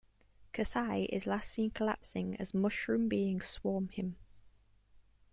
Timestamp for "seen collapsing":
1.51-2.35